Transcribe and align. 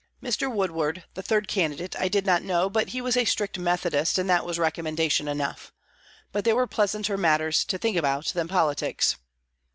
Mr. 0.19 0.51
Woodward, 0.51 1.03
the 1.13 1.21
third 1.21 1.47
candidate, 1.47 1.95
I 1.95 2.07
did 2.07 2.25
not 2.25 2.41
know, 2.41 2.71
but 2.71 2.87
he 2.87 3.01
was 3.01 3.15
a 3.15 3.23
strict 3.23 3.59
Methodist, 3.59 4.17
and 4.17 4.27
that 4.27 4.43
was 4.47 4.57
recommendation 4.57 5.27
enough. 5.27 5.71
But 6.31 6.43
there 6.43 6.55
were 6.55 6.65
pleasanter 6.65 7.17
matters 7.19 7.63
to 7.65 7.77
think 7.77 7.97
about 7.97 8.25
than 8.33 8.47
politics. 8.47 9.17